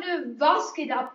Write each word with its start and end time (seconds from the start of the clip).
Freunde, 0.00 0.40
was 0.40 0.72
geht 0.74 0.90
ab? 0.90 1.14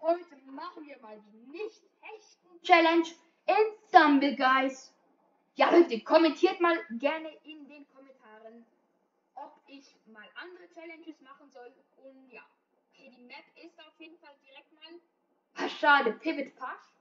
Heute 0.00 0.36
machen 0.46 0.86
wir 0.86 0.98
mal 1.00 1.18
die 1.32 1.46
Nicht-Hechten-Challenge 1.50 3.06
in 3.46 3.88
Stumble 3.88 4.36
Guys. 4.36 4.92
Ja, 5.54 5.70
Leute, 5.70 6.00
kommentiert 6.00 6.60
mal 6.60 6.78
gerne 6.98 7.30
in 7.44 7.66
den 7.68 7.86
Kommentaren, 7.88 8.66
ob 9.34 9.58
ich 9.66 9.96
mal 10.06 10.26
andere 10.42 10.68
Challenges 10.74 11.20
machen 11.22 11.50
soll. 11.50 11.72
Und 12.04 12.30
ja, 12.30 12.42
okay, 12.92 13.10
die 13.16 13.24
Map 13.24 13.44
ist 13.64 13.78
auf 13.80 13.98
jeden 13.98 14.18
Fall 14.18 14.34
direkt 14.44 14.72
mal. 14.72 15.00
Ah, 15.54 15.68
schade, 15.68 16.12
Pivot 16.12 16.54
Pass. 16.56 16.92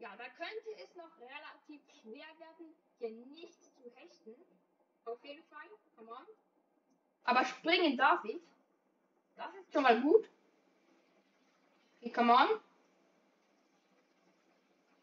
Ja, 0.00 0.10
da 0.16 0.24
könnte 0.24 0.82
es 0.82 0.94
noch 0.96 1.10
relativ 1.20 1.82
schwer 2.02 2.26
werden, 2.38 2.74
hier 2.98 3.10
nicht 3.10 3.62
zu 3.76 3.90
hechten. 3.94 4.34
Auf 5.04 5.24
jeden 5.24 5.44
Fall, 5.44 5.68
come 5.96 6.10
on. 6.10 6.26
Aber 7.24 7.44
springen 7.44 7.96
darf 7.96 8.24
ich. 8.24 8.40
Das 9.36 9.54
ist 9.54 9.72
schon 9.72 9.82
mal 9.82 10.00
gut. 10.00 10.28
Okay, 12.04 12.12
come 12.12 12.30
on. 12.30 12.48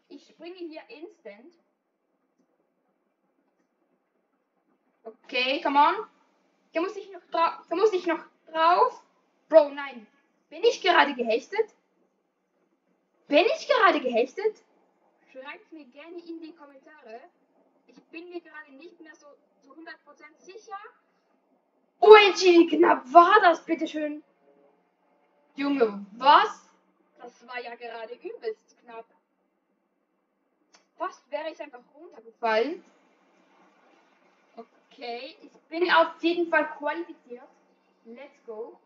Ich 0.07 0.27
springe 0.27 0.57
hier 0.57 0.83
instant. 0.89 1.51
Okay, 5.03 5.61
come 5.61 5.79
on. 5.79 5.95
Hier 6.71 6.81
muss 6.81 6.95
ich 6.95 7.11
noch 7.11 7.23
drauf. 7.31 7.65
Hier 7.67 7.75
muss 7.75 7.91
ich 7.93 8.05
noch 8.05 8.23
drauf. 8.51 9.03
Bro, 9.49 9.69
nein. 9.69 10.05
Bin 10.49 10.63
ich 10.63 10.79
gerade 10.81 11.15
gehechtet? 11.15 11.73
Bin 13.27 13.45
ich 13.57 13.67
gerade 13.67 13.99
gehechtet? 13.99 14.61
Schreibt 15.31 15.71
mir 15.71 15.85
gerne 15.85 16.19
in 16.19 16.39
die 16.39 16.53
Kommentare. 16.53 17.21
Ich 17.87 17.99
bin 18.11 18.29
mir 18.29 18.41
gerade 18.41 18.73
nicht 18.73 19.01
mehr 19.01 19.15
so 19.15 19.25
zu 19.63 19.73
100% 19.73 19.87
sicher. 20.37 20.77
OMG, 21.99 22.69
knapp 22.69 23.11
war 23.11 23.39
das, 23.41 23.65
bitteschön? 23.65 24.23
Junge, 25.55 26.05
was? 26.11 26.70
Das 27.21 27.47
war 27.47 27.59
ja 27.61 27.75
gerade 27.75 28.13
übelst 28.15 28.77
knapp. 28.83 29.05
Fast 30.97 31.29
wäre 31.31 31.49
ich 31.51 31.59
einfach 31.61 31.81
runtergefallen. 31.95 32.83
Okay, 34.55 35.35
ich 35.41 35.51
bin 35.69 35.91
auf 35.91 36.21
jeden 36.21 36.49
Fall 36.49 36.67
qualifiziert. 36.77 37.47
Let's 38.05 38.43
go. 38.45 38.79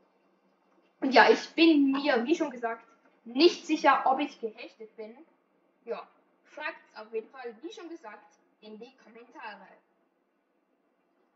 Und 1.01 1.11
ja, 1.11 1.29
ich 1.29 1.49
bin 1.51 1.91
mir, 1.91 2.23
wie 2.25 2.35
schon 2.35 2.49
gesagt, 2.49 2.85
nicht 3.25 3.65
sicher, 3.65 4.03
ob 4.05 4.19
ich 4.19 4.39
gehechtet 4.39 4.95
bin. 4.95 5.17
Ja, 5.85 6.07
schreibt 6.53 6.79
auf 6.95 7.13
jeden 7.13 7.29
Fall, 7.29 7.55
wie 7.61 7.71
schon 7.71 7.89
gesagt, 7.89 8.37
in 8.61 8.77
die 8.79 8.93
Kommentare. 9.03 9.67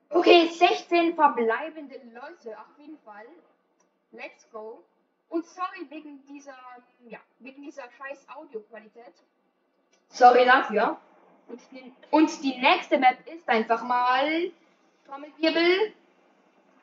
Okay, 0.09 0.47
16 0.47 1.15
verbleibende 1.15 1.99
Leute, 2.13 2.59
auf 2.59 2.77
jeden 2.77 2.97
Fall. 2.99 3.27
Let's 4.11 4.49
go. 4.51 4.83
Und 5.29 5.45
sorry 5.45 5.89
wegen 5.89 6.25
dieser, 6.25 6.57
ja, 7.07 7.19
wegen 7.39 7.61
dieser 7.61 7.83
scheiß 7.91 8.27
Audioqualität. 8.35 9.13
Sorry 10.09 10.45
dafür. 10.45 10.99
Und 11.47 11.61
die, 11.71 11.93
und 12.11 12.43
die 12.43 12.57
nächste 12.57 12.97
Map 12.97 13.17
ist 13.27 13.47
einfach 13.47 13.83
mal 13.83 14.51
Trommelwirbel. 15.05 15.93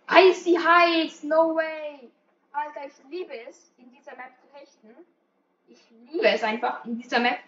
Icy 0.09 0.55
Heights, 0.55 1.23
no 1.25 1.55
way. 1.55 2.11
Alter, 2.53 2.87
ich 2.87 3.11
liebe 3.11 3.37
es, 3.49 3.73
in 3.79 3.91
dieser 3.91 4.15
Map 4.17 4.33
zu 4.41 4.47
hechten. 4.55 4.95
Ich 5.69 5.81
liebe 5.91 6.29
es 6.29 6.43
einfach 6.43 6.85
in 6.85 6.99
dieser 6.99 7.19
Map. 7.19 7.39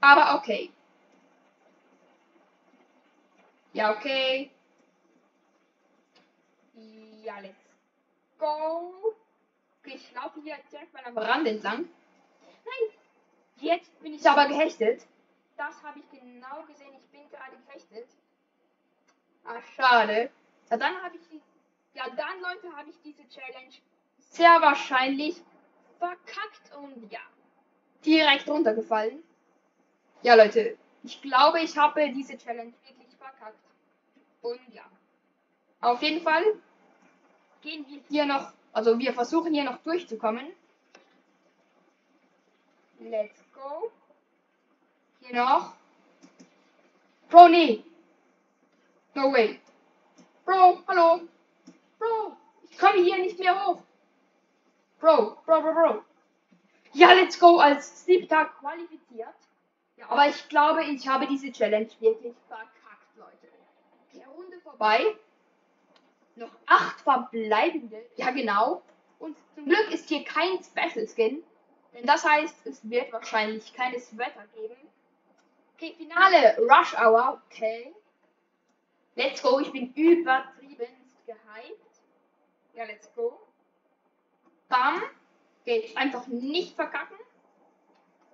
Aber 0.00 0.38
okay. 0.38 0.72
Ja, 3.72 3.92
okay. 3.92 4.50
Ja, 7.22 7.38
let's 7.38 7.54
go. 8.38 9.14
Okay, 9.84 9.96
ich 9.96 10.14
laufe 10.14 10.40
hier 10.42 10.56
direkt 10.70 10.92
mal 10.94 11.02
am 11.04 11.18
Rand 11.18 11.46
entlang. 11.48 11.88
Nein, 12.64 12.90
jetzt 13.56 14.00
bin 14.00 14.14
ich 14.14 14.28
aber 14.28 14.46
gehechtet. 14.46 15.04
Das 15.56 15.82
habe 15.82 15.98
ich 15.98 16.08
genau 16.10 16.62
gesehen. 16.66 16.92
Ich 16.96 17.06
bin 17.08 17.28
gerade 17.30 17.56
gehechtet. 17.66 18.08
Ah, 19.44 19.60
schade. 19.74 20.30
Ja, 20.70 20.76
dann 20.76 21.02
habe 21.02 21.16
ich 21.16 21.28
die, 21.28 21.40
ja, 21.94 22.04
dann 22.10 22.40
Leute, 22.40 22.76
habe 22.76 22.90
ich 22.90 22.96
diese 23.02 23.28
Challenge 23.28 23.72
sehr 24.18 24.60
wahrscheinlich 24.60 25.42
verkackt 25.98 26.74
und 26.80 27.10
ja, 27.10 27.20
direkt 28.04 28.48
runtergefallen. 28.48 29.22
Ja, 30.22 30.34
Leute, 30.34 30.78
ich 31.02 31.20
glaube, 31.20 31.60
ich 31.60 31.76
habe 31.76 32.08
diese 32.12 32.38
Challenge 32.38 32.72
wirklich 32.86 33.16
verkackt. 33.16 33.58
Und 34.42 34.60
ja, 34.72 34.84
auf 35.80 36.00
jeden 36.02 36.22
Fall 36.22 36.44
gehen 37.60 37.84
wir 37.88 38.00
hier 38.08 38.26
noch, 38.26 38.52
also 38.72 38.98
wir 38.98 39.12
versuchen 39.12 39.52
hier 39.52 39.64
noch 39.64 39.78
durchzukommen. 39.82 40.46
Let's 43.00 43.42
go. 43.52 43.90
Hier 45.20 45.36
noch. 45.36 45.74
Bro, 47.28 47.48
nee. 47.48 47.84
No 49.14 49.32
way. 49.32 49.60
Bro, 50.44 50.82
hallo. 50.86 51.20
Bro, 51.98 52.36
ich 52.70 52.78
komme 52.78 53.02
hier 53.02 53.18
nicht 53.18 53.38
mehr 53.38 53.66
hoch. 53.66 53.82
Bro, 55.00 55.38
Bro, 55.44 55.62
Bro, 55.62 55.72
Bro. 55.72 56.04
Ja, 56.92 57.12
let's 57.12 57.38
go 57.38 57.58
als 57.58 58.04
siebter 58.04 58.46
qualifiziert. 58.46 59.34
Ja, 59.96 60.10
aber 60.10 60.28
ich 60.28 60.48
glaube, 60.48 60.84
ich 60.84 61.06
habe 61.08 61.26
diese 61.26 61.50
Challenge 61.52 61.90
wirklich 62.00 62.34
verkackt, 62.48 63.16
Leute. 63.16 63.48
Die 64.12 64.22
Runde 64.22 64.60
vorbei 64.60 65.16
noch 66.42 66.56
acht 66.66 67.00
verbleibende. 67.00 68.04
Ja, 68.16 68.30
genau. 68.30 68.82
Und 69.18 69.36
zum 69.54 69.64
Glück 69.66 69.90
ist 69.90 70.08
hier 70.08 70.24
kein 70.24 70.62
Special 70.62 71.06
Skin. 71.08 71.42
Denn 71.94 72.06
das 72.06 72.24
heißt, 72.24 72.66
es 72.66 72.88
wird 72.88 73.12
wahrscheinlich 73.12 73.72
keines 73.74 74.16
Wetter 74.16 74.46
geben. 74.54 74.76
Okay, 75.74 75.94
Finale 75.96 76.56
Rush 76.58 76.94
Hour. 76.98 77.42
Okay. 77.50 77.94
Let's 79.14 79.42
go. 79.42 79.60
Ich 79.60 79.70
bin 79.72 79.92
übertriebenst 79.94 81.26
gehypt. 81.26 82.00
Ja, 82.74 82.84
let's 82.84 83.12
go. 83.14 83.38
Bam. 84.68 85.02
Okay, 85.60 85.92
einfach 85.94 86.26
nicht 86.26 86.74
verkacken. 86.74 87.16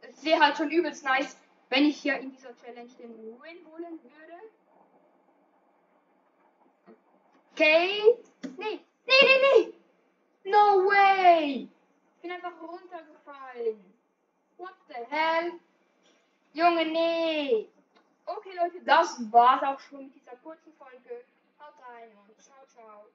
Es 0.00 0.24
wäre 0.24 0.40
halt 0.40 0.56
schon 0.56 0.70
übelst 0.70 1.04
nice, 1.04 1.36
wenn 1.68 1.84
ich 1.84 2.00
hier 2.00 2.18
in 2.18 2.30
dieser 2.30 2.56
Challenge 2.56 2.90
den 2.94 3.16
Win 3.18 3.66
holen 3.66 4.00
würde. 4.02 4.34
Okay. 7.58 8.14
Nee, 8.56 8.78
nee, 9.04 9.22
nee, 9.26 9.38
nee. 9.42 9.72
No 10.44 10.86
way. 10.86 11.68
Ich 12.14 12.22
bin 12.22 12.30
einfach 12.30 12.52
runtergefallen. 12.62 13.82
What 14.58 14.74
the 14.86 14.94
hell? 15.10 15.58
Junge, 16.52 16.84
nee. 16.86 17.68
Okay, 18.26 18.50
Leute, 18.54 18.80
das 18.84 19.18
war's 19.32 19.62
auch 19.64 19.80
schon 19.80 20.04
mit 20.04 20.14
dieser 20.14 20.36
kurzen 20.36 20.72
Folge. 20.78 21.24
Haut 21.58 21.74
rein 21.84 22.10
und 22.28 22.40
ciao, 22.40 22.64
ciao. 22.68 23.06